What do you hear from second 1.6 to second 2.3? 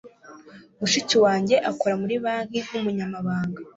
akora muri